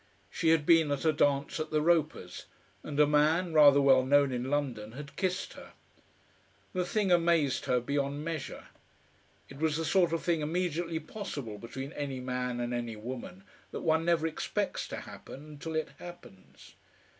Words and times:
She 0.31 0.49
had 0.49 0.65
been 0.65 0.89
at 0.89 1.05
a 1.05 1.13
dance 1.13 1.59
at 1.59 1.69
the 1.69 1.79
Ropers', 1.79 2.45
and 2.81 2.99
a 2.99 3.05
man, 3.05 3.53
rather 3.53 3.79
well 3.79 4.03
known 4.03 4.31
in 4.31 4.49
London, 4.49 4.93
had 4.93 5.15
kissed 5.15 5.53
her. 5.53 5.73
The 6.73 6.85
thing 6.85 7.11
amazed 7.11 7.65
her 7.65 7.79
beyond 7.79 8.25
measure. 8.25 8.65
It 9.47 9.59
was 9.59 9.77
the 9.77 9.85
sort 9.85 10.11
of 10.11 10.23
thing 10.23 10.41
immediately 10.41 10.99
possible 10.99 11.59
between 11.59 11.91
any 11.93 12.19
man 12.19 12.59
and 12.59 12.73
any 12.73 12.95
woman, 12.95 13.43
that 13.69 13.81
one 13.81 14.03
never 14.03 14.25
expects 14.25 14.87
to 14.87 15.01
happen 15.01 15.45
until 15.49 15.75
it 15.75 15.89
happens. 15.99 16.73